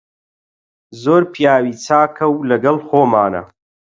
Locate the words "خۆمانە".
2.87-3.41